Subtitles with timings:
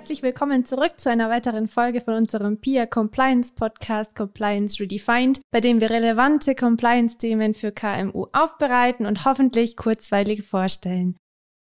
[0.00, 5.60] herzlich willkommen zurück zu einer weiteren Folge von unserem PIA Compliance Podcast Compliance Redefined, bei
[5.60, 11.18] dem wir relevante Compliance-Themen für KMU aufbereiten und hoffentlich kurzweilig vorstellen.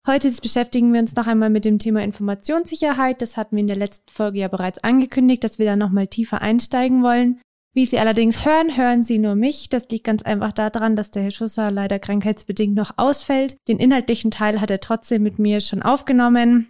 [0.06, 3.20] Heute beschäftigen wir uns noch einmal mit dem Thema Informationssicherheit.
[3.20, 6.40] Das hatten wir in der letzten Folge ja bereits angekündigt, dass wir da nochmal tiefer
[6.40, 7.40] einsteigen wollen.
[7.74, 9.70] Wie Sie allerdings hören, hören Sie nur mich.
[9.70, 13.56] Das liegt ganz einfach daran, dass der Herr Schusser leider krankheitsbedingt noch ausfällt.
[13.66, 16.68] Den inhaltlichen Teil hat er trotzdem mit mir schon aufgenommen.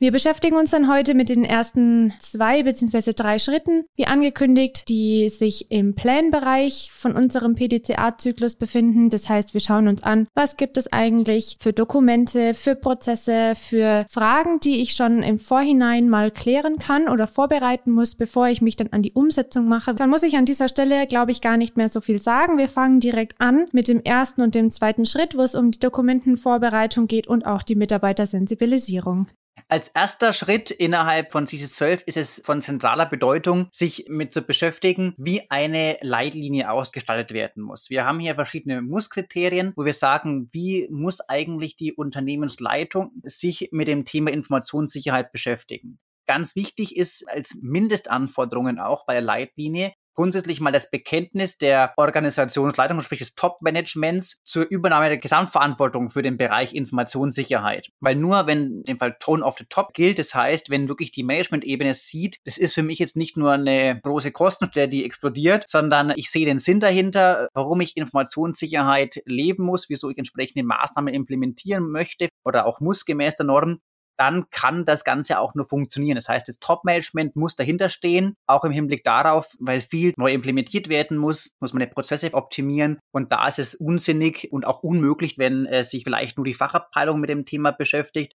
[0.00, 3.12] Wir beschäftigen uns dann heute mit den ersten zwei bzw.
[3.12, 9.08] drei Schritten, wie angekündigt, die sich im Planbereich von unserem PDCA-Zyklus befinden.
[9.08, 14.04] Das heißt, wir schauen uns an, was gibt es eigentlich für Dokumente, für Prozesse, für
[14.10, 18.74] Fragen, die ich schon im Vorhinein mal klären kann oder vorbereiten muss, bevor ich mich
[18.74, 19.94] dann an die Umsetzung mache.
[19.94, 22.58] Dann muss ich an dieser Stelle, glaube ich, gar nicht mehr so viel sagen.
[22.58, 25.78] Wir fangen direkt an mit dem ersten und dem zweiten Schritt, wo es um die
[25.78, 29.28] Dokumentenvorbereitung geht und auch die Mitarbeitersensibilisierung.
[29.68, 34.42] Als erster Schritt innerhalb von CIS 12 ist es von zentraler Bedeutung, sich mit zu
[34.42, 37.88] beschäftigen, wie eine Leitlinie ausgestaltet werden muss.
[37.88, 43.88] Wir haben hier verschiedene Musskriterien, wo wir sagen, wie muss eigentlich die Unternehmensleitung sich mit
[43.88, 45.98] dem Thema Informationssicherheit beschäftigen.
[46.26, 53.02] Ganz wichtig ist als Mindestanforderungen auch bei der Leitlinie, grundsätzlich mal das Bekenntnis der Organisationsleitung,
[53.02, 57.90] sprich des Top-Managements, zur Übernahme der Gesamtverantwortung für den Bereich Informationssicherheit.
[58.00, 61.10] Weil nur wenn in dem Fall Tone of the Top gilt, das heißt, wenn wirklich
[61.10, 65.68] die Management-Ebene sieht, das ist für mich jetzt nicht nur eine große Kostenstelle, die explodiert,
[65.68, 71.12] sondern ich sehe den Sinn dahinter, warum ich Informationssicherheit leben muss, wieso ich entsprechende Maßnahmen
[71.12, 73.80] implementieren möchte oder auch muss gemäß der Norm,
[74.18, 76.16] dann kann das Ganze auch nur funktionieren.
[76.16, 80.88] Das heißt, das Top-Management muss dahinter stehen, auch im Hinblick darauf, weil viel neu implementiert
[80.88, 82.98] werden muss, muss man die Prozesse optimieren.
[83.12, 87.20] Und da ist es unsinnig und auch unmöglich, wenn äh, sich vielleicht nur die Fachabteilung
[87.20, 88.34] mit dem Thema beschäftigt.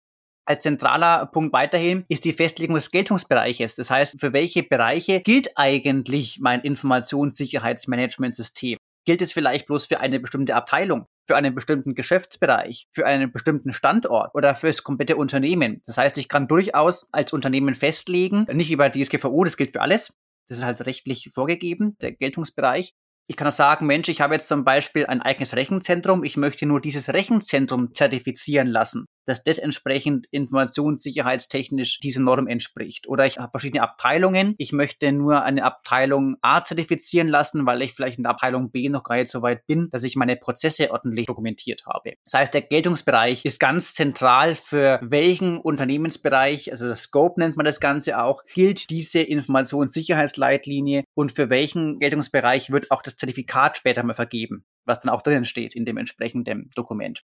[0.46, 3.76] Als zentraler Punkt weiterhin ist die Festlegung des Geltungsbereiches.
[3.76, 8.76] Das heißt, für welche Bereiche gilt eigentlich mein Informationssicherheitsmanagementsystem?
[9.06, 11.06] Gilt es vielleicht bloß für eine bestimmte Abteilung?
[11.26, 15.82] Für einen bestimmten Geschäftsbereich, für einen bestimmten Standort oder für das komplette Unternehmen.
[15.86, 20.18] Das heißt, ich kann durchaus als Unternehmen festlegen, nicht über DSGVO, das gilt für alles.
[20.48, 22.94] Das ist halt rechtlich vorgegeben, der Geltungsbereich.
[23.26, 26.66] Ich kann auch sagen, Mensch, ich habe jetzt zum Beispiel ein eigenes Rechenzentrum, ich möchte
[26.66, 33.08] nur dieses Rechenzentrum zertifizieren lassen dass das entsprechend informationssicherheitstechnisch diese Norm entspricht.
[33.08, 34.54] Oder ich habe verschiedene Abteilungen.
[34.58, 38.88] Ich möchte nur eine Abteilung A zertifizieren lassen, weil ich vielleicht in der Abteilung B
[38.88, 42.14] noch gar nicht so weit bin, dass ich meine Prozesse ordentlich dokumentiert habe.
[42.24, 47.66] Das heißt, der Geltungsbereich ist ganz zentral für welchen Unternehmensbereich, also das Scope nennt man
[47.66, 54.02] das Ganze auch, gilt diese Informationssicherheitsleitlinie und für welchen Geltungsbereich wird auch das Zertifikat später
[54.02, 57.24] mal vergeben was dann auch drinnen steht in dem entsprechenden Dokument.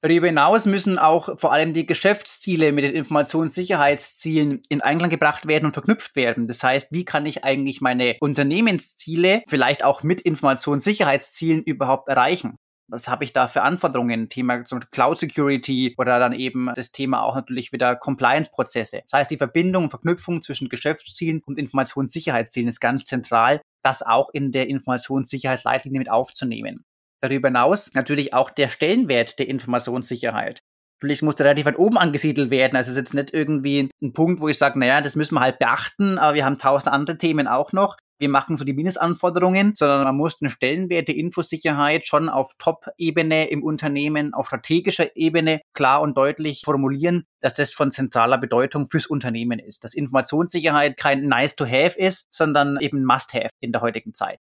[0.00, 5.66] Darüber hinaus müssen auch vor allem die Geschäftsziele mit den Informationssicherheitszielen in Einklang gebracht werden
[5.66, 6.46] und verknüpft werden.
[6.46, 12.56] Das heißt, wie kann ich eigentlich meine Unternehmensziele vielleicht auch mit Informationssicherheitszielen überhaupt erreichen?
[12.90, 14.28] Was habe ich da für Anforderungen?
[14.30, 19.00] Thema Cloud Security oder dann eben das Thema auch natürlich wieder Compliance-Prozesse.
[19.02, 24.30] Das heißt, die Verbindung und Verknüpfung zwischen Geschäftszielen und Informationssicherheitszielen ist ganz zentral, das auch
[24.32, 26.84] in der Informationssicherheitsleitlinie mit aufzunehmen.
[27.20, 30.62] Darüber hinaus natürlich auch der Stellenwert der Informationssicherheit.
[31.00, 32.76] Natürlich muss der relativ weit oben angesiedelt werden.
[32.76, 35.40] Also es ist jetzt nicht irgendwie ein Punkt, wo ich sage, naja, das müssen wir
[35.40, 37.96] halt beachten, aber wir haben tausend andere Themen auch noch.
[38.20, 43.48] Wir machen so die Mindestanforderungen, sondern man muss den Stellenwert der Infosicherheit schon auf Top-Ebene
[43.48, 49.06] im Unternehmen, auf strategischer Ebene klar und deutlich formulieren, dass das von zentraler Bedeutung fürs
[49.06, 49.84] Unternehmen ist.
[49.84, 54.40] Dass Informationssicherheit kein nice to have ist, sondern eben must have in der heutigen Zeit.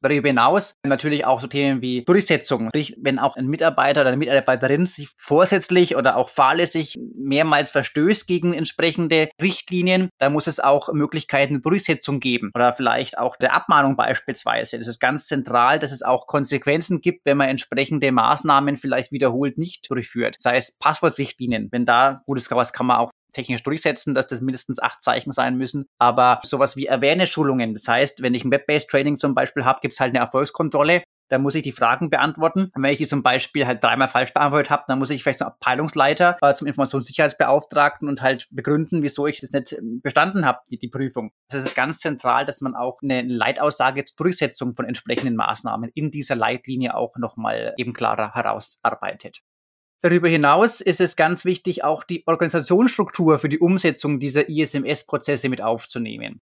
[0.00, 2.68] Darüber hinaus natürlich auch so Themen wie Durchsetzung.
[2.68, 8.26] Sprich, wenn auch ein Mitarbeiter oder eine Mitarbeiterin sich vorsätzlich oder auch fahrlässig mehrmals verstößt
[8.26, 13.54] gegen entsprechende Richtlinien, da muss es auch Möglichkeiten der Durchsetzung geben oder vielleicht auch der
[13.54, 14.78] Abmahnung beispielsweise.
[14.78, 19.58] Das ist ganz zentral, dass es auch Konsequenzen gibt, wenn man entsprechende Maßnahmen vielleicht wiederholt
[19.58, 20.36] nicht durchführt.
[20.38, 21.68] Sei es Passwortrichtlinien.
[21.70, 25.56] Wenn da, gutes was kann man auch technisch durchsetzen, dass das mindestens acht Zeichen sein
[25.56, 25.86] müssen.
[25.98, 29.94] Aber sowas wie Awareness-Schulungen, das heißt, wenn ich ein Web-Based Training zum Beispiel habe, gibt
[29.94, 31.02] es halt eine Erfolgskontrolle.
[31.30, 32.70] Da muss ich die Fragen beantworten.
[32.74, 35.40] Und wenn ich die zum Beispiel halt dreimal falsch beantwortet habe, dann muss ich vielleicht
[35.40, 40.60] zum Abteilungsleiter, äh, zum Informationssicherheitsbeauftragten und halt begründen, wieso ich das nicht ähm, bestanden habe,
[40.70, 41.30] die, die Prüfung.
[41.50, 46.10] Das ist ganz zentral, dass man auch eine Leitaussage zur Durchsetzung von entsprechenden Maßnahmen in
[46.10, 49.42] dieser Leitlinie auch nochmal eben klarer herausarbeitet.
[50.00, 55.60] Darüber hinaus ist es ganz wichtig, auch die Organisationsstruktur für die Umsetzung dieser ISMS-Prozesse mit
[55.60, 56.40] aufzunehmen.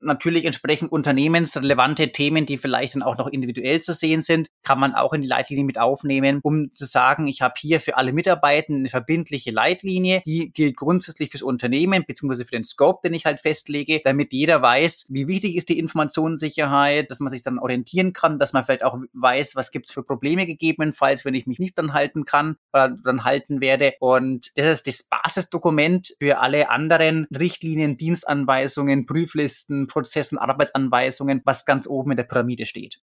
[0.00, 4.94] Natürlich entsprechend unternehmensrelevante Themen, die vielleicht dann auch noch individuell zu sehen sind, kann man
[4.94, 8.82] auch in die Leitlinie mit aufnehmen, um zu sagen, ich habe hier für alle Mitarbeitenden
[8.82, 13.40] eine verbindliche Leitlinie, die gilt grundsätzlich fürs Unternehmen beziehungsweise für den Scope, den ich halt
[13.40, 18.38] festlege, damit jeder weiß, wie wichtig ist die Informationssicherheit, dass man sich dann orientieren kann,
[18.38, 21.78] dass man vielleicht auch weiß, was gibt es für Probleme gegebenenfalls, wenn ich mich nicht
[21.78, 23.94] dann halten kann oder dann halten werde.
[24.00, 31.88] Und das ist das Basisdokument für alle anderen Richtlinien, Dienstanweisungen, Prüflisten, Prozessen, Arbeitsanweisungen, was ganz
[31.88, 33.00] oben in der Pyramide steht.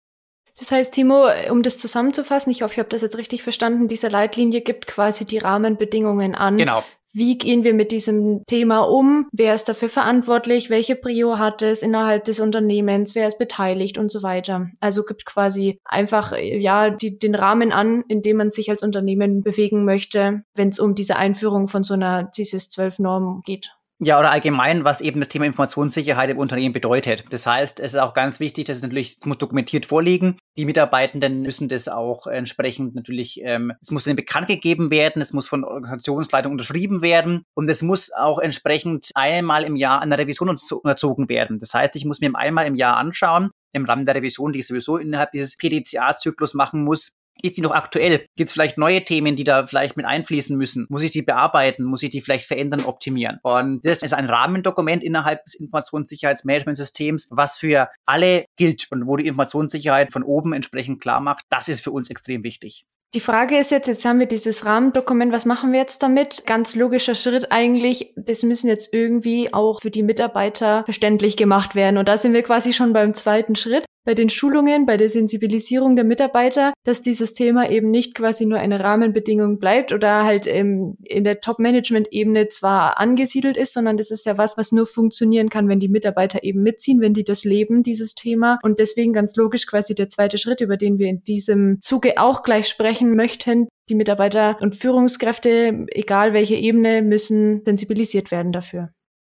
[0.58, 4.08] Das heißt, Timo, um das zusammenzufassen, ich hoffe, ich habe das jetzt richtig verstanden, diese
[4.08, 6.56] Leitlinie gibt quasi die Rahmenbedingungen an.
[6.56, 6.84] Genau.
[7.16, 9.28] Wie gehen wir mit diesem Thema um?
[9.30, 10.68] Wer ist dafür verantwortlich?
[10.68, 13.14] Welche Prio hat es innerhalb des Unternehmens?
[13.14, 14.68] Wer ist beteiligt und so weiter?
[14.80, 19.42] Also gibt quasi einfach, ja, die, den Rahmen an, in dem man sich als Unternehmen
[19.42, 23.70] bewegen möchte, wenn es um diese Einführung von so einer CISIS 12 Norm geht.
[24.00, 27.24] Ja, oder allgemein, was eben das Thema Informationssicherheit im Unternehmen bedeutet.
[27.30, 30.36] Das heißt, es ist auch ganz wichtig, dass es natürlich, es muss dokumentiert vorliegen.
[30.56, 35.32] Die Mitarbeitenden müssen das auch entsprechend natürlich, ähm, es muss ihnen bekannt gegeben werden, es
[35.32, 40.48] muss von Organisationsleitung unterschrieben werden und es muss auch entsprechend einmal im Jahr einer Revision
[40.48, 41.60] unterzogen werden.
[41.60, 44.66] Das heißt, ich muss mir einmal im Jahr anschauen, im Rahmen der Revision, die ich
[44.66, 48.26] sowieso innerhalb dieses PDCA-Zyklus machen muss, ist die noch aktuell?
[48.36, 50.86] Gibt es vielleicht neue Themen, die da vielleicht mit einfließen müssen?
[50.88, 51.84] Muss ich die bearbeiten?
[51.84, 53.38] Muss ich die vielleicht verändern, optimieren?
[53.42, 59.26] Und das ist ein Rahmendokument innerhalb des Informationssicherheitsmanagementsystems, was für alle gilt und wo die
[59.26, 61.44] Informationssicherheit von oben entsprechend klar macht.
[61.50, 62.84] Das ist für uns extrem wichtig.
[63.14, 66.46] Die Frage ist jetzt, jetzt haben wir dieses Rahmendokument, was machen wir jetzt damit?
[66.46, 71.96] Ganz logischer Schritt eigentlich, das müssen jetzt irgendwie auch für die Mitarbeiter verständlich gemacht werden.
[71.96, 75.96] Und da sind wir quasi schon beim zweiten Schritt bei den Schulungen, bei der Sensibilisierung
[75.96, 80.96] der Mitarbeiter, dass dieses Thema eben nicht quasi nur eine Rahmenbedingung bleibt oder halt ähm,
[81.02, 85.68] in der Top-Management-Ebene zwar angesiedelt ist, sondern das ist ja was, was nur funktionieren kann,
[85.68, 88.58] wenn die Mitarbeiter eben mitziehen, wenn die das leben, dieses Thema.
[88.62, 92.42] Und deswegen ganz logisch quasi der zweite Schritt, über den wir in diesem Zuge auch
[92.42, 93.68] gleich sprechen möchten.
[93.88, 98.90] Die Mitarbeiter und Führungskräfte, egal welche Ebene, müssen sensibilisiert werden dafür.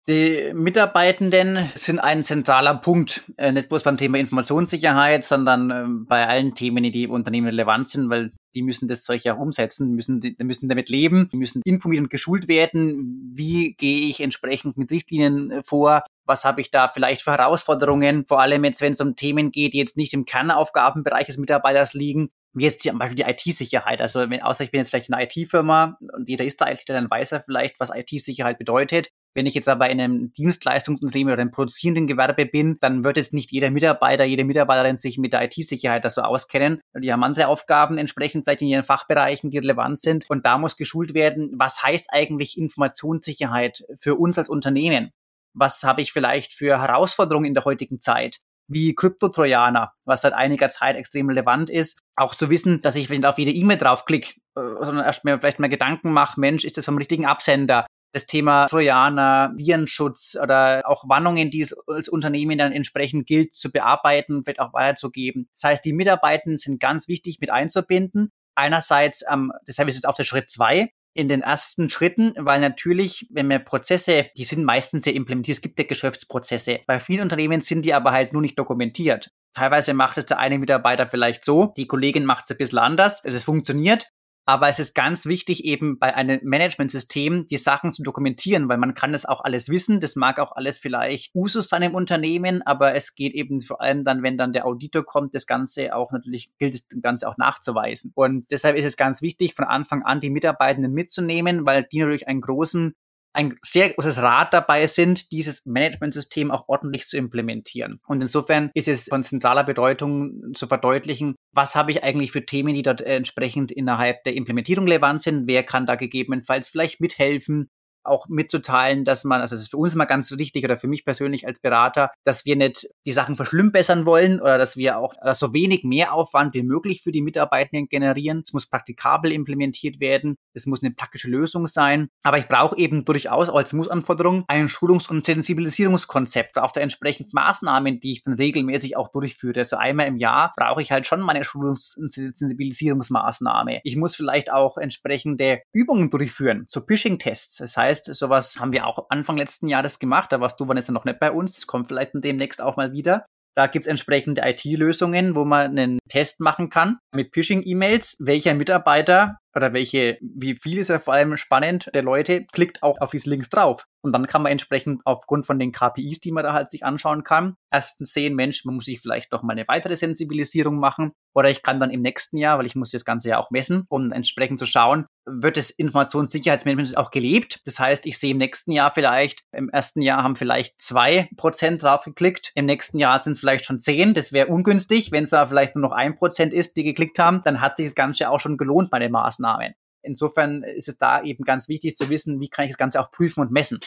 [0.08, 6.26] Die Mitarbeitenden sind ein zentraler Punkt, äh, nicht bloß beim Thema Informationssicherheit, sondern äh, bei
[6.26, 10.19] allen Themen, die im Unternehmen relevant sind, weil die müssen das Zeug ja umsetzen, müssen,
[10.19, 13.31] die müssen damit leben, die müssen informiert und geschult werden.
[13.32, 16.02] Wie gehe ich entsprechend mit Richtlinien äh, vor?
[16.26, 18.26] Was habe ich da vielleicht für Herausforderungen?
[18.26, 21.94] Vor allem jetzt, wenn es um Themen geht, die jetzt nicht im Kernaufgabenbereich des Mitarbeiters
[21.94, 24.00] liegen, wie jetzt zum Beispiel die IT-Sicherheit.
[24.00, 27.10] Also wenn, außer ich bin jetzt vielleicht eine IT-Firma und jeder ist da IT, dann
[27.10, 29.08] weiß er vielleicht, was IT-Sicherheit bedeutet.
[29.34, 33.32] Wenn ich jetzt aber in einem Dienstleistungsunternehmen oder einem produzierenden Gewerbe bin, dann wird jetzt
[33.32, 36.81] nicht jeder Mitarbeiter, jede Mitarbeiterin sich mit der IT-Sicherheit so auskennen.
[36.94, 40.28] Die haben andere Aufgaben entsprechend vielleicht in ihren Fachbereichen, die relevant sind.
[40.28, 45.12] Und da muss geschult werden, was heißt eigentlich Informationssicherheit für uns als Unternehmen?
[45.54, 48.40] Was habe ich vielleicht für Herausforderungen in der heutigen Zeit?
[48.69, 52.00] Wie Kryptotrojaner, was seit einiger Zeit extrem relevant ist.
[52.17, 55.38] Auch zu wissen, dass ich, wenn ich auf jede E-Mail draufklicke, äh, sondern erst mir
[55.38, 57.87] vielleicht mal Gedanken mache, Mensch, ist das vom richtigen Absender?
[58.12, 63.73] das Thema Trojaner, Virenschutz oder auch Warnungen, die es als Unternehmen dann entsprechend gilt, zu
[63.73, 65.49] bearbeiten, vielleicht auch weiterzugeben.
[65.55, 68.31] Das heißt, die Mitarbeitenden sind ganz wichtig mit einzubinden.
[68.55, 73.26] Einerseits, ähm, deshalb ist es auf der Schritt zwei, in den ersten Schritten, weil natürlich,
[73.31, 76.81] wenn wir Prozesse, die sind meistens ja implementiert, es gibt ja Geschäftsprozesse.
[76.87, 79.31] Bei vielen Unternehmen sind die aber halt nur nicht dokumentiert.
[79.55, 83.23] Teilweise macht es der eine Mitarbeiter vielleicht so, die Kollegin macht es ein bisschen anders.
[83.23, 84.09] Das funktioniert,
[84.44, 88.94] aber es ist ganz wichtig, eben bei einem Managementsystem die Sachen zu dokumentieren, weil man
[88.94, 90.00] kann das auch alles wissen.
[90.00, 94.04] Das mag auch alles vielleicht Usus sein im Unternehmen, aber es geht eben vor allem
[94.04, 97.37] dann, wenn dann der Auditor kommt, das Ganze auch natürlich gilt es das Ganze auch
[97.37, 98.12] nachzuweisen.
[98.14, 102.26] Und deshalb ist es ganz wichtig, von Anfang an die Mitarbeitenden mitzunehmen, weil die natürlich
[102.26, 102.94] einen großen
[103.32, 108.00] ein sehr großes Rad dabei sind, dieses Managementsystem auch ordentlich zu implementieren.
[108.06, 112.74] Und insofern ist es von zentraler Bedeutung zu verdeutlichen, was habe ich eigentlich für Themen,
[112.74, 117.70] die dort entsprechend innerhalb der Implementierung relevant sind, wer kann da gegebenenfalls vielleicht mithelfen,
[118.04, 121.04] auch mitzuteilen, dass man, also es ist für uns immer ganz wichtig oder für mich
[121.04, 125.38] persönlich als Berater, dass wir nicht die Sachen verschlimmbessern wollen oder dass wir auch dass
[125.38, 128.42] so wenig Mehraufwand wie möglich für die Mitarbeitenden generieren.
[128.44, 130.37] Es muss praktikabel implementiert werden.
[130.54, 132.09] Es muss eine praktische Lösung sein.
[132.23, 138.00] Aber ich brauche eben durchaus als Mussanforderung ein Schulungs- und Sensibilisierungskonzept, auch der entsprechenden Maßnahmen,
[138.00, 139.61] die ich dann regelmäßig auch durchführe.
[139.61, 143.80] Also einmal im Jahr brauche ich halt schon meine Schulungs- und Sensibilisierungsmaßnahme.
[143.85, 147.59] Ich muss vielleicht auch entsprechende Übungen durchführen, so Phishing-Tests.
[147.59, 150.32] Das heißt, heißt, sowas haben wir auch Anfang letzten Jahres gemacht.
[150.32, 151.54] Da warst du jetzt noch nicht bei uns.
[151.54, 153.26] Das kommt vielleicht demnächst auch mal wieder.
[153.54, 159.38] Da gibt es entsprechende IT-Lösungen, wo man einen Test machen kann mit Phishing-E-Mails, welcher Mitarbeiter
[159.54, 163.28] oder welche, wie viel ist ja vor allem spannend, der Leute klickt auch auf diese
[163.28, 163.84] Links drauf.
[164.02, 167.23] Und dann kann man entsprechend aufgrund von den KPIs, die man da halt sich anschauen
[167.23, 171.12] kann, erstens sehen, Mensch, man muss sich vielleicht noch mal eine weitere Sensibilisierung machen.
[171.35, 173.85] Oder ich kann dann im nächsten Jahr, weil ich muss das Ganze ja auch messen,
[173.88, 177.61] um entsprechend zu schauen, wird das Informationssicherheitsmanagement auch gelebt.
[177.64, 181.82] Das heißt, ich sehe im nächsten Jahr vielleicht, im ersten Jahr haben vielleicht zwei Prozent
[181.82, 184.14] drauf geklickt, im nächsten Jahr sind es vielleicht schon zehn.
[184.14, 185.12] Das wäre ungünstig.
[185.12, 187.87] Wenn es da vielleicht nur noch ein Prozent ist, die geklickt haben, dann hat sich
[187.87, 189.75] das Ganze auch schon gelohnt bei den Maßnahmen.
[190.02, 193.11] Insofern ist es da eben ganz wichtig zu wissen, wie kann ich das Ganze auch
[193.11, 193.80] prüfen und messen.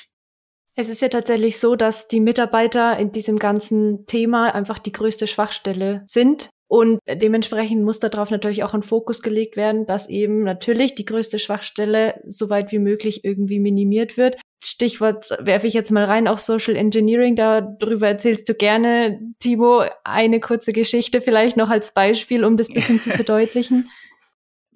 [0.76, 5.26] Es ist ja tatsächlich so, dass die Mitarbeiter in diesem ganzen Thema einfach die größte
[5.26, 6.50] Schwachstelle sind.
[6.68, 11.40] Und dementsprechend muss darauf natürlich auch ein Fokus gelegt werden, dass eben natürlich die größte
[11.40, 14.38] Schwachstelle so weit wie möglich irgendwie minimiert wird.
[14.64, 19.20] Stichwort werfe ich jetzt mal rein, auch Social Engineering, darüber erzählst du gerne.
[19.40, 23.88] Timo, eine kurze Geschichte vielleicht noch als Beispiel, um das bisschen zu verdeutlichen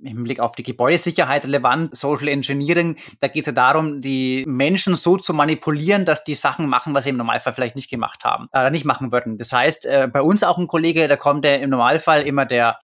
[0.04, 4.96] im Blick auf die Gebäudesicherheit relevant, Social Engineering, da geht es ja darum, die Menschen
[4.96, 8.48] so zu manipulieren, dass die Sachen machen, was sie im Normalfall vielleicht nicht gemacht haben,
[8.54, 9.38] äh, nicht machen würden.
[9.38, 12.80] Das heißt, äh, bei uns auch ein Kollege, da kommt der im Normalfall immer der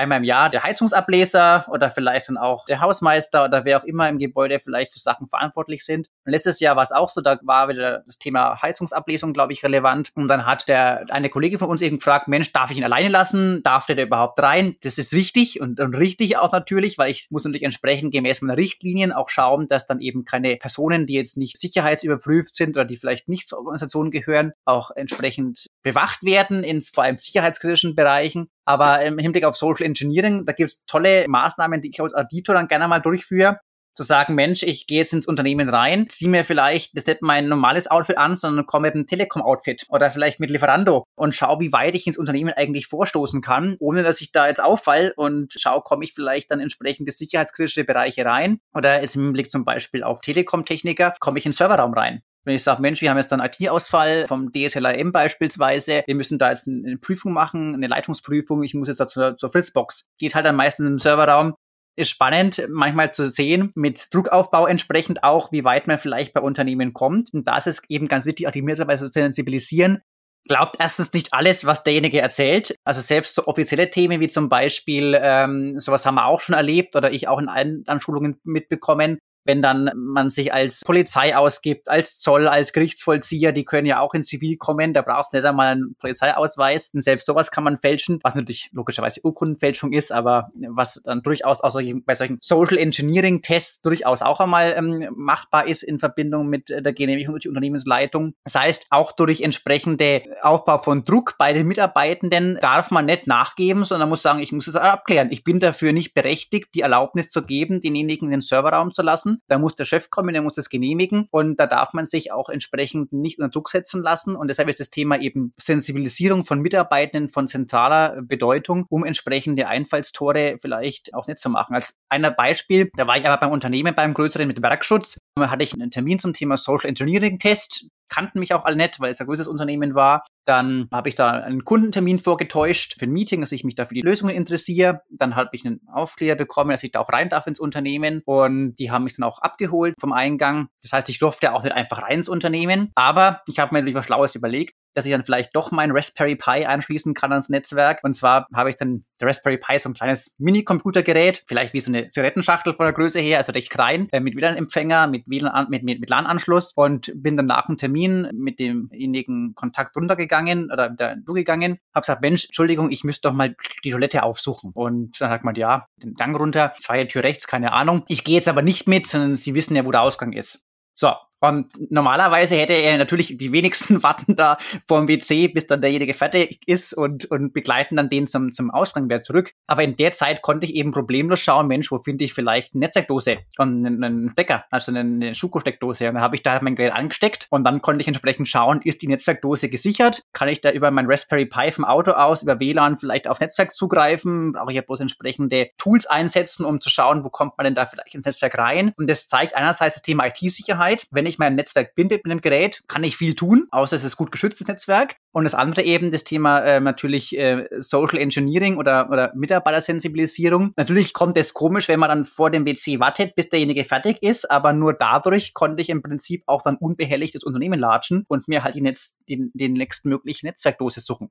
[0.00, 4.08] einmal im Jahr der Heizungsableser oder vielleicht dann auch der Hausmeister oder wer auch immer
[4.08, 6.08] im Gebäude vielleicht für Sachen verantwortlich sind.
[6.24, 9.62] Und letztes Jahr war es auch so, da war wieder das Thema Heizungsablesung, glaube ich,
[9.62, 10.10] relevant.
[10.14, 13.08] Und dann hat der eine Kollege von uns eben gefragt, Mensch, darf ich ihn alleine
[13.08, 13.62] lassen?
[13.62, 14.76] Darf der da überhaupt rein?
[14.82, 18.56] Das ist wichtig und, und richtig auch natürlich, weil ich muss natürlich entsprechend gemäß meiner
[18.56, 22.96] Richtlinien auch schauen, dass dann eben keine Personen, die jetzt nicht sicherheitsüberprüft sind oder die
[22.96, 28.48] vielleicht nicht zur Organisation gehören, auch entsprechend bewacht werden in vor allem sicherheitskritischen Bereichen.
[28.64, 32.54] Aber im Hinblick auf Social Engineering, da gibt es tolle Maßnahmen, die ich als Auditor
[32.54, 33.60] dann gerne mal durchführe.
[33.92, 37.48] Zu sagen, Mensch, ich gehe jetzt ins Unternehmen rein, ziehe mir vielleicht das nicht mein
[37.48, 41.72] normales Outfit an, sondern komme mit einem Telekom-Outfit oder vielleicht mit Lieferando und schaue, wie
[41.72, 45.82] weit ich ins Unternehmen eigentlich vorstoßen kann, ohne dass ich da jetzt auffall und schaue,
[45.82, 50.04] komme ich vielleicht dann entsprechend in sicherheitskritische Bereiche rein oder ist im Hinblick zum Beispiel
[50.04, 52.22] auf Telekom-Techniker, komme ich in den Serverraum rein.
[52.44, 56.50] Wenn ich sage, Mensch, wir haben jetzt einen IT-Ausfall vom DSLRM beispielsweise, wir müssen da
[56.50, 60.08] jetzt eine Prüfung machen, eine Leitungsprüfung, ich muss jetzt zur, zur Fritzbox.
[60.18, 61.54] Geht halt dann meistens im Serverraum.
[61.96, 66.94] Ist spannend, manchmal zu sehen, mit Druckaufbau entsprechend auch, wie weit man vielleicht bei Unternehmen
[66.94, 67.34] kommt.
[67.34, 70.00] Und da ist eben ganz wichtig, auch die Mitarbeiter zu sensibilisieren,
[70.48, 72.74] glaubt erstens nicht alles, was derjenige erzählt.
[72.84, 76.96] Also selbst so offizielle Themen wie zum Beispiel, ähm, sowas haben wir auch schon erlebt
[76.96, 82.18] oder ich auch in allen Anschulungen mitbekommen, wenn dann man sich als Polizei ausgibt, als
[82.18, 85.68] Zoll, als Gerichtsvollzieher, die können ja auch in Zivil kommen, da braucht es nicht einmal
[85.68, 86.90] einen Polizeiausweis.
[86.92, 91.62] Und selbst sowas kann man fälschen, was natürlich logischerweise Urkundenfälschung ist, aber was dann durchaus
[91.62, 96.48] auch solche, bei solchen Social Engineering Tests durchaus auch einmal ähm, machbar ist in Verbindung
[96.48, 98.34] mit der Genehmigung durch die Unternehmensleitung.
[98.44, 103.84] Das heißt, auch durch entsprechende Aufbau von Druck bei den Mitarbeitenden darf man nicht nachgeben,
[103.84, 105.30] sondern muss sagen, ich muss es abklären.
[105.30, 109.29] Ich bin dafür nicht berechtigt, die Erlaubnis zu geben, denjenigen in den Serverraum zu lassen
[109.30, 109.42] lassen.
[109.48, 112.48] Da muss der Chef kommen, der muss das genehmigen und da darf man sich auch
[112.48, 114.36] entsprechend nicht unter Druck setzen lassen.
[114.36, 120.56] Und deshalb ist das Thema eben Sensibilisierung von Mitarbeitenden von zentraler Bedeutung, um entsprechende Einfallstore
[120.60, 121.74] vielleicht auch nicht zu machen.
[121.74, 125.62] Als einer Beispiel, da war ich aber beim Unternehmen, beim größeren mit Werkschutz, da hatte
[125.62, 129.20] ich einen Termin zum Thema Social Engineering Test kannten mich auch alle nicht, weil es
[129.20, 130.24] ein größeres Unternehmen war.
[130.44, 133.94] Dann habe ich da einen Kundentermin vorgetäuscht für ein Meeting, dass ich mich da für
[133.94, 135.02] die Lösungen interessiere.
[135.08, 138.22] Dann habe ich einen Aufklärer bekommen, dass ich da auch rein darf ins Unternehmen.
[138.24, 140.68] Und die haben mich dann auch abgeholt vom Eingang.
[140.82, 142.90] Das heißt, ich durfte auch nicht einfach rein ins Unternehmen.
[142.94, 146.36] Aber ich habe mir natürlich was Schlaues überlegt dass ich dann vielleicht doch mein Raspberry
[146.36, 148.00] Pi anschließen kann ans Netzwerk.
[148.02, 151.90] Und zwar habe ich dann der Raspberry Pi so ein kleines Mini-Computergerät, vielleicht wie so
[151.90, 155.82] eine Zigarettenschachtel von der Größe her, also recht klein, äh, mit WLAN-Empfänger, mit WLAN, mit,
[155.82, 161.14] mit, mit LAN-Anschluss und bin dann nach dem Termin mit demjenigen Kontakt runtergegangen oder da
[161.26, 163.54] gegangen, habe gesagt, Mensch, Entschuldigung, ich müsste doch mal
[163.84, 164.72] die Toilette aufsuchen.
[164.74, 168.04] Und dann sagt man, ja, den Gang runter, zweite Tür rechts, keine Ahnung.
[168.08, 170.66] Ich gehe jetzt aber nicht mit, sondern Sie wissen ja, wo der Ausgang ist.
[170.94, 175.80] So, und normalerweise hätte er natürlich die wenigsten warten da vor dem WC, bis dann
[175.80, 179.54] derjenige fertig ist und, und begleiten dann den zum, zum Ausgang wieder zurück.
[179.66, 182.80] Aber in der Zeit konnte ich eben problemlos schauen, Mensch, wo finde ich vielleicht eine
[182.80, 186.08] Netzwerkdose und einen, Stecker, also eine, eine Schuko-Steckdose.
[186.08, 189.02] Und dann habe ich da mein Gerät angesteckt und dann konnte ich entsprechend schauen, ist
[189.02, 190.22] die Netzwerkdose gesichert?
[190.32, 193.74] Kann ich da über mein Raspberry Pi vom Auto aus, über WLAN vielleicht auf Netzwerk
[193.74, 194.52] zugreifen?
[194.52, 197.86] Brauche ich ja bloß entsprechende Tools einsetzen, um zu schauen, wo kommt man denn da
[197.86, 198.92] vielleicht ins Netzwerk rein?
[198.96, 201.06] Und das zeigt einerseits das Thema IT-Sicherheit.
[201.10, 204.16] Wenn ich mein Netzwerk bin mit einem Gerät, kann ich viel tun, außer es ist
[204.16, 205.16] gut geschütztes Netzwerk.
[205.32, 210.72] Und das andere eben das Thema äh, natürlich äh, Social Engineering oder, oder Mitarbeitersensibilisierung.
[210.76, 214.50] Natürlich kommt es komisch, wenn man dann vor dem WC wartet, bis derjenige fertig ist,
[214.50, 218.64] aber nur dadurch konnte ich im Prinzip auch dann unbehelligt das Unternehmen latschen und mir
[218.64, 221.30] halt die Netz, den, den nächstmöglichen Netzwerkdosis suchen.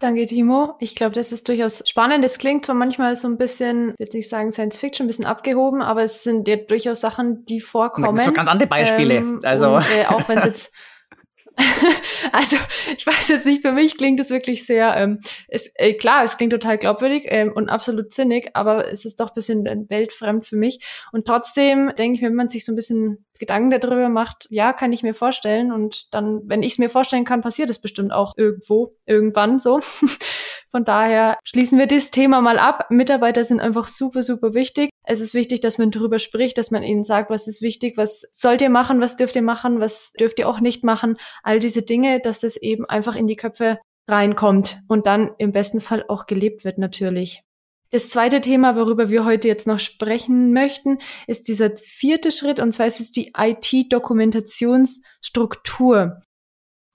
[0.00, 0.76] Danke, Timo.
[0.78, 2.24] Ich glaube, das ist durchaus spannend.
[2.24, 5.24] Es klingt zwar manchmal so ein bisschen, ich will nicht sagen Science Fiction, ein bisschen
[5.24, 8.16] abgehoben, aber es sind ja durchaus Sachen, die vorkommen.
[8.16, 9.16] Da ganz andere Beispiele.
[9.16, 9.76] Ähm, also.
[9.76, 10.74] Und, äh, auch wenn es jetzt
[12.32, 12.56] also
[12.96, 16.36] ich weiß jetzt nicht, für mich klingt es wirklich sehr, ähm, es, äh, klar, es
[16.36, 20.84] klingt total glaubwürdig ähm, und absolut sinnig, aber es ist doch bisschen weltfremd für mich.
[21.12, 24.92] Und trotzdem denke ich, wenn man sich so ein bisschen Gedanken darüber macht, ja, kann
[24.92, 25.72] ich mir vorstellen.
[25.72, 29.80] Und dann, wenn ich es mir vorstellen kann, passiert es bestimmt auch irgendwo, irgendwann so.
[30.70, 32.86] Von daher schließen wir das Thema mal ab.
[32.90, 34.90] Mitarbeiter sind einfach super, super wichtig.
[35.04, 38.26] Es ist wichtig, dass man darüber spricht, dass man ihnen sagt, was ist wichtig, was
[38.32, 41.16] sollt ihr machen, was dürft ihr machen, was dürft ihr auch nicht machen.
[41.42, 45.80] All diese Dinge, dass das eben einfach in die Köpfe reinkommt und dann im besten
[45.80, 47.42] Fall auch gelebt wird natürlich.
[47.90, 52.72] Das zweite Thema, worüber wir heute jetzt noch sprechen möchten, ist dieser vierte Schritt, und
[52.72, 56.20] zwar ist es die IT-Dokumentationsstruktur.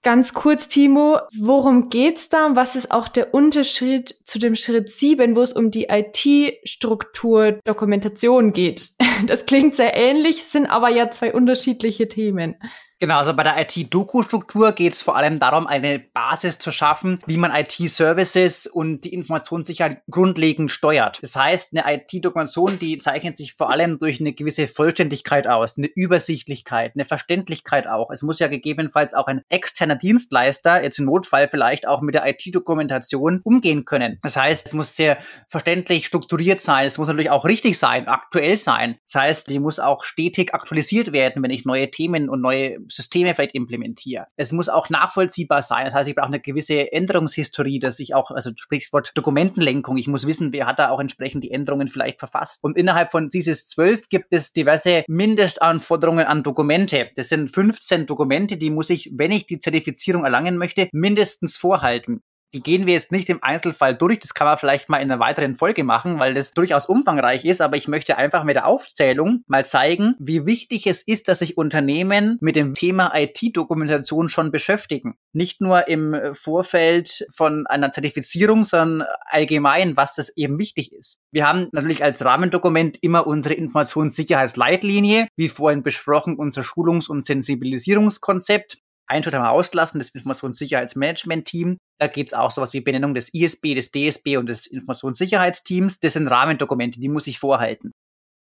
[0.04, 2.50] Ganz kurz, Timo, worum geht's da?
[2.54, 8.52] Was ist auch der Unterschied zu dem Schritt 7, wo es um die IT-Struktur Dokumentation
[8.52, 8.90] geht?
[9.26, 12.56] Das klingt sehr ähnlich, sind aber ja zwei unterschiedliche Themen.
[13.04, 17.36] Genau, also bei der IT-Doku-Struktur geht es vor allem darum, eine Basis zu schaffen, wie
[17.36, 21.22] man IT-Services und die Informationssicherheit grundlegend steuert.
[21.22, 25.88] Das heißt, eine IT-Dokumentation, die zeichnet sich vor allem durch eine gewisse Vollständigkeit aus, eine
[25.88, 28.10] Übersichtlichkeit, eine Verständlichkeit auch.
[28.10, 32.26] Es muss ja gegebenenfalls auch ein externer Dienstleister jetzt im Notfall vielleicht auch mit der
[32.26, 34.18] IT-Dokumentation umgehen können.
[34.22, 35.18] Das heißt, es muss sehr
[35.50, 36.86] verständlich strukturiert sein.
[36.86, 38.96] Es muss natürlich auch richtig sein, aktuell sein.
[39.04, 43.34] Das heißt, die muss auch stetig aktualisiert werden, wenn ich neue Themen und neue Systeme
[43.34, 44.26] vielleicht implementiere.
[44.36, 45.84] Es muss auch nachvollziehbar sein.
[45.86, 50.26] Das heißt, ich brauche eine gewisse Änderungshistorie, dass ich auch, also Sprichwort Dokumentenlenkung, ich muss
[50.26, 52.62] wissen, wer hat da auch entsprechend die Änderungen vielleicht verfasst.
[52.62, 57.10] Und innerhalb von dieses 12 gibt es diverse Mindestanforderungen an Dokumente.
[57.16, 62.22] Das sind 15 Dokumente, die muss ich, wenn ich die Zertifizierung erlangen möchte, mindestens vorhalten.
[62.54, 64.20] Die gehen wir jetzt nicht im Einzelfall durch.
[64.20, 67.60] Das kann man vielleicht mal in einer weiteren Folge machen, weil das durchaus umfangreich ist.
[67.60, 71.58] Aber ich möchte einfach mit der Aufzählung mal zeigen, wie wichtig es ist, dass sich
[71.58, 75.16] Unternehmen mit dem Thema IT-Dokumentation schon beschäftigen.
[75.32, 81.18] Nicht nur im Vorfeld von einer Zertifizierung, sondern allgemein, was das eben wichtig ist.
[81.32, 88.78] Wir haben natürlich als Rahmendokument immer unsere Informationssicherheitsleitlinie, wie vorhin besprochen, unser Schulungs- und Sensibilisierungskonzept.
[89.06, 91.76] Ein Schritt wir ausgelassen, das Informationssicherheitsmanagement-Team.
[92.00, 96.00] Da geht es auch sowas wie Benennung des ISB, des DSB und des Informationssicherheitsteams.
[96.00, 97.92] Das sind Rahmendokumente, die muss ich vorhalten.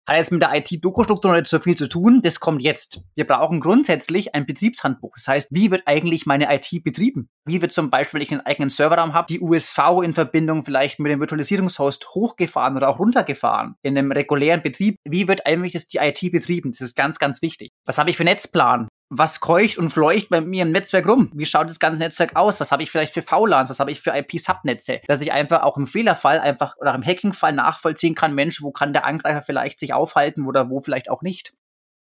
[0.06, 2.22] Hat jetzt mit der IT-Doku-Struktur nicht so viel zu tun.
[2.22, 3.02] Das kommt jetzt.
[3.14, 5.12] Wir brauchen grundsätzlich ein Betriebshandbuch.
[5.14, 7.28] Das heißt, wie wird eigentlich meine IT betrieben?
[7.44, 10.98] Wie wird zum Beispiel, wenn ich einen eigenen Serverraum habe, die USV in Verbindung vielleicht
[10.98, 13.76] mit dem Virtualisierungshost hochgefahren oder auch runtergefahren?
[13.82, 16.72] In einem regulären Betrieb, wie wird eigentlich die IT betrieben?
[16.72, 17.70] Das ist ganz, ganz wichtig.
[17.86, 18.88] Was habe ich für Netzplan?
[19.14, 21.30] Was kreucht und fleucht bei mir im Netzwerk rum?
[21.34, 22.60] Wie schaut das ganze Netzwerk aus?
[22.60, 23.68] Was habe ich vielleicht für VLANs?
[23.68, 25.00] Was habe ich für IP-Subnetze?
[25.06, 28.94] Dass ich einfach auch im Fehlerfall einfach oder im Hacking-Fall nachvollziehen kann, Mensch, wo kann
[28.94, 31.52] der Angreifer vielleicht sich aufhalten oder wo vielleicht auch nicht.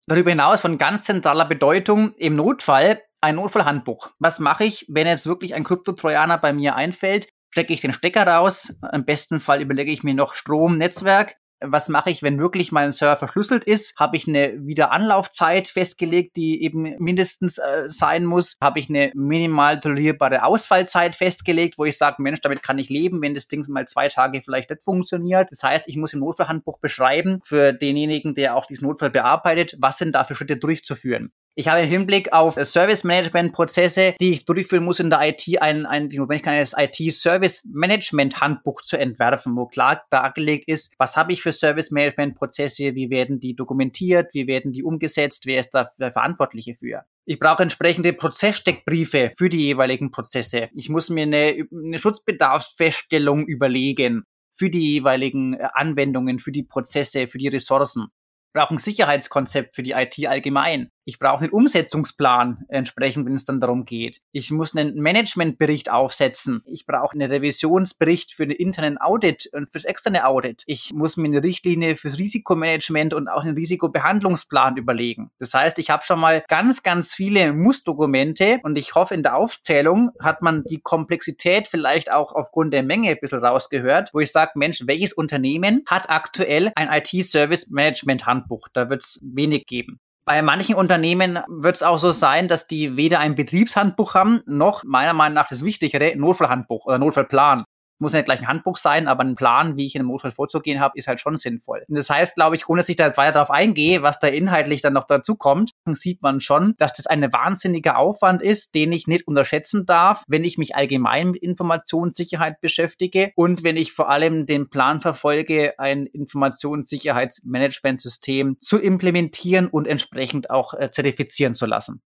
[0.07, 4.11] Darüber hinaus von ganz zentraler Bedeutung im Notfall ein Notfallhandbuch.
[4.18, 7.29] Was mache ich, wenn jetzt wirklich ein Kryptotrojaner bei mir einfällt?
[7.51, 8.75] Stecke ich den Stecker raus?
[8.92, 12.92] Im besten Fall überlege ich mir noch Strom, Netzwerk was mache ich, wenn wirklich mein
[12.92, 13.94] Server verschlüsselt ist?
[13.99, 18.57] Habe ich eine Wiederanlaufzeit festgelegt, die eben mindestens äh, sein muss?
[18.61, 23.21] Habe ich eine minimal tolerierbare Ausfallzeit festgelegt, wo ich sage, Mensch, damit kann ich leben,
[23.23, 25.49] wenn das Ding mal zwei Tage vielleicht nicht funktioniert?
[25.51, 29.99] Das heißt, ich muss im Notfallhandbuch beschreiben für denjenigen, der auch diesen Notfall bearbeitet, was
[29.99, 31.33] sind da für Schritte durchzuführen.
[31.59, 35.61] Ich habe im Hinblick auf Service Management Prozesse, die ich durchführen muss in der IT,
[35.61, 40.94] ein, ein, die Notwendigkeit eines IT Service Management Handbuch zu entwerfen, wo klar dargelegt ist,
[40.99, 45.47] was habe ich für Service Management Prozesse, wie werden die dokumentiert, wie werden die umgesetzt,
[45.47, 47.03] wer ist da der Verantwortliche für.
[47.25, 50.68] Ich brauche entsprechende Prozesssteckbriefe für die jeweiligen Prozesse.
[50.77, 54.23] Ich muss mir eine, eine Schutzbedarfsfeststellung überlegen
[54.55, 58.07] für die jeweiligen äh, Anwendungen, für die Prozesse, für die Ressourcen.
[58.49, 60.90] Ich brauche ein Sicherheitskonzept für die IT allgemein.
[61.09, 64.21] Ich brauche einen Umsetzungsplan entsprechend, wenn es dann darum geht.
[64.31, 66.62] Ich muss einen Managementbericht aufsetzen.
[66.66, 70.64] Ich brauche einen Revisionsbericht für den internen Audit und fürs externe Audit.
[70.66, 75.31] Ich muss mir eine Richtlinie fürs Risikomanagement und auch einen Risikobehandlungsplan überlegen.
[75.38, 79.35] Das heißt, ich habe schon mal ganz, ganz viele Mussdokumente und ich hoffe, in der
[79.35, 84.31] Aufzählung hat man die Komplexität vielleicht auch aufgrund der Menge ein bisschen rausgehört, wo ich
[84.31, 88.68] sage, Mensch, welches Unternehmen hat aktuell ein IT-Service-Management-Handbuch?
[88.75, 90.01] Da wird es wenig geben.
[90.28, 94.84] Bei manchen Unternehmen wird es auch so sein, dass die weder ein Betriebshandbuch haben, noch
[94.84, 97.64] meiner Meinung nach das wichtigere Notfallhandbuch oder Notfallplan.
[97.98, 100.80] Muss nicht gleich ein Handbuch sein, aber ein Plan, wie ich in einem Notfall vorzugehen
[100.80, 101.84] habe, ist halt schon sinnvoll.
[101.88, 104.28] Und das heißt, glaube ich, ohne dass ich da jetzt weiter darauf eingehe, was da
[104.28, 108.92] inhaltlich dann noch dazu kommt, sieht man schon, dass das ein wahnsinniger Aufwand ist, den
[108.92, 114.11] ich nicht unterschätzen darf, wenn ich mich allgemein mit Informationssicherheit beschäftige und wenn ich vor
[114.11, 122.02] allem den Plan verfolge, ein Informationssicherheitsmanagementsystem zu implementieren und entsprechend auch äh, zertifizieren zu lassen.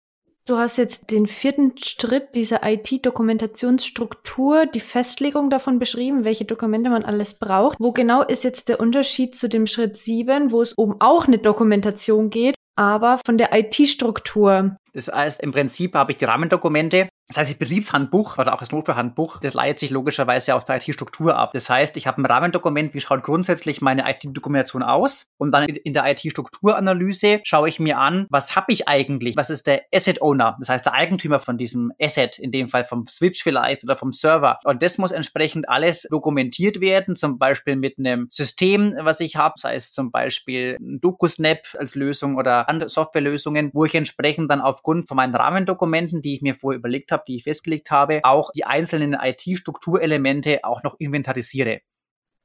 [0.47, 7.03] Du hast jetzt den vierten Schritt dieser IT-Dokumentationsstruktur, die Festlegung davon beschrieben, welche Dokumente man
[7.03, 7.77] alles braucht.
[7.81, 11.37] Wo genau ist jetzt der Unterschied zu dem Schritt sieben, wo es um auch eine
[11.37, 14.77] Dokumentation geht, aber von der IT-Struktur?
[14.93, 18.71] Das heißt, im Prinzip habe ich die Rahmendokumente, das heißt, das Betriebshandbuch oder auch das
[18.71, 21.51] Notfallhandbuch, das leitet sich logischerweise aus der IT-Struktur ab.
[21.53, 25.25] Das heißt, ich habe ein Rahmendokument, wie schaut grundsätzlich meine IT-Dokumentation aus?
[25.37, 29.35] Und dann in der IT-Strukturanalyse schaue ich mir an, was habe ich eigentlich?
[29.35, 30.55] Was ist der Asset Owner?
[30.59, 34.13] Das heißt, der Eigentümer von diesem Asset, in dem Fall vom Switch vielleicht oder vom
[34.13, 34.59] Server.
[34.63, 39.55] Und das muss entsprechend alles dokumentiert werden, zum Beispiel mit einem System, was ich habe,
[39.57, 44.61] sei es zum Beispiel ein DocuSnap als Lösung oder andere Softwarelösungen, wo ich entsprechend dann
[44.61, 48.21] aufgrund von meinen Rahmendokumenten, die ich mir vorher überlegt habe, habe, die ich festgelegt habe,
[48.23, 51.81] auch die einzelnen IT-Strukturelemente auch noch inventarisiere.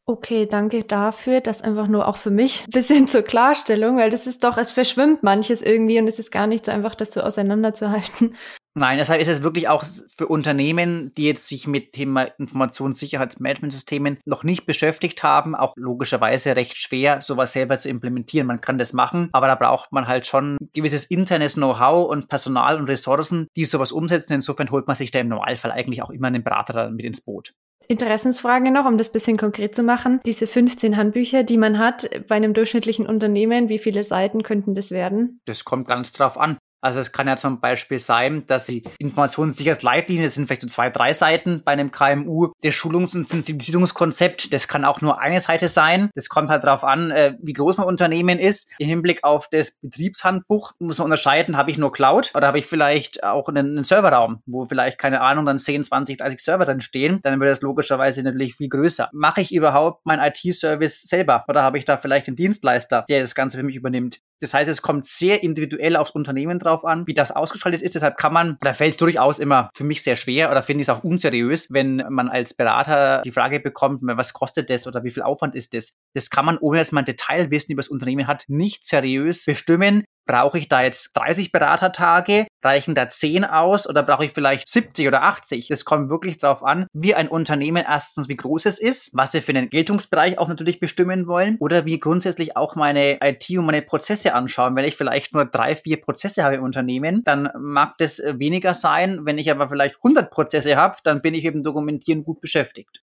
[0.04, 1.40] Okay, danke dafür.
[1.40, 4.72] Das einfach nur auch für mich ein bisschen zur Klarstellung, weil das ist doch, es
[4.72, 8.36] verschwimmt manches irgendwie und es ist gar nicht so einfach, das so auseinanderzuhalten.
[8.74, 14.44] Nein, deshalb ist es wirklich auch für Unternehmen, die jetzt sich mit Thema Informationssicherheitsmanagementsystemen noch
[14.44, 18.46] nicht beschäftigt haben, auch logischerweise recht schwer, sowas selber zu implementieren.
[18.46, 22.78] Man kann das machen, aber da braucht man halt schon gewisses internes Know-how und Personal
[22.78, 24.32] und Ressourcen, die sowas umsetzen.
[24.32, 27.52] Insofern holt man sich da im Normalfall eigentlich auch immer einen Berater mit ins Boot.
[27.88, 30.20] Interessensfrage noch, um das bisschen konkret zu machen.
[30.24, 34.92] Diese 15 Handbücher, die man hat bei einem durchschnittlichen Unternehmen, wie viele Seiten könnten das
[34.92, 35.40] werden?
[35.44, 36.56] Das kommt ganz drauf an.
[36.82, 40.90] Also es kann ja zum Beispiel sein, dass die Informationssicherheitsleitlinie, das sind vielleicht so zwei,
[40.90, 45.68] drei Seiten bei einem KMU, das Schulungs- und Sensibilisierungskonzept, das kann auch nur eine Seite
[45.68, 46.10] sein.
[46.14, 48.72] Das kommt halt darauf an, äh, wie groß mein Unternehmen ist.
[48.78, 52.66] Im Hinblick auf das Betriebshandbuch muss man unterscheiden, habe ich nur Cloud oder habe ich
[52.66, 56.80] vielleicht auch einen, einen Serverraum, wo vielleicht, keine Ahnung, dann 10, 20, 30 Server drin
[56.80, 57.20] stehen.
[57.22, 59.08] Dann wird das logischerweise natürlich viel größer.
[59.12, 63.36] Mache ich überhaupt mein IT-Service selber oder habe ich da vielleicht einen Dienstleister, der das
[63.36, 64.18] Ganze für mich übernimmt?
[64.42, 67.94] Das heißt, es kommt sehr individuell aufs Unternehmen drauf an, wie das ausgestaltet ist.
[67.94, 70.88] Deshalb kann man, da fällt es durchaus immer für mich sehr schwer oder finde ich
[70.88, 75.10] es auch unseriös, wenn man als Berater die Frage bekommt, was kostet das oder wie
[75.10, 75.92] viel Aufwand ist das?
[76.14, 80.58] Das kann man, ohne dass man Detailwissen über das Unternehmen hat, nicht seriös bestimmen, Brauche
[80.58, 82.46] ich da jetzt 30 Beratertage?
[82.64, 85.68] Reichen da 10 aus oder brauche ich vielleicht 70 oder 80?
[85.70, 89.40] Es kommt wirklich darauf an, wie ein Unternehmen erstens, wie groß es ist, was sie
[89.40, 93.82] für einen Geltungsbereich auch natürlich bestimmen wollen oder wie grundsätzlich auch meine IT und meine
[93.82, 94.76] Prozesse anschauen.
[94.76, 99.24] Wenn ich vielleicht nur drei, vier Prozesse habe im Unternehmen, dann mag das weniger sein.
[99.24, 103.02] Wenn ich aber vielleicht 100 Prozesse habe, dann bin ich eben dokumentieren gut beschäftigt.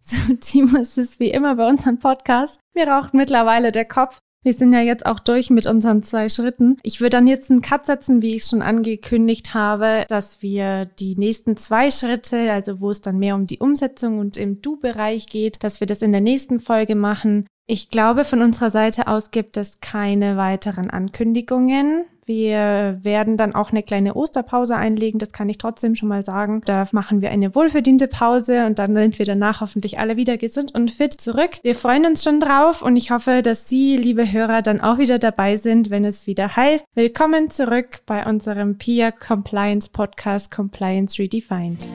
[0.00, 2.60] So, Timo, es ist wie immer bei unserem Podcast.
[2.74, 4.18] Mir raucht mittlerweile der Kopf.
[4.44, 6.76] Wir sind ja jetzt auch durch mit unseren zwei Schritten.
[6.82, 10.84] Ich würde dann jetzt einen Cut setzen, wie ich es schon angekündigt habe, dass wir
[10.84, 15.28] die nächsten zwei Schritte, also wo es dann mehr um die Umsetzung und im Du-Bereich
[15.28, 17.46] geht, dass wir das in der nächsten Folge machen.
[17.66, 22.04] Ich glaube, von unserer Seite aus gibt es keine weiteren Ankündigungen.
[22.26, 26.60] Wir werden dann auch eine kleine Osterpause einlegen, das kann ich trotzdem schon mal sagen.
[26.66, 30.74] Da machen wir eine wohlverdiente Pause und dann sind wir danach hoffentlich alle wieder gesund
[30.74, 31.58] und fit zurück.
[31.62, 35.18] Wir freuen uns schon drauf und ich hoffe, dass Sie, liebe Hörer, dann auch wieder
[35.18, 41.86] dabei sind, wenn es wieder heißt, willkommen zurück bei unserem PIA Compliance Podcast Compliance Redefined.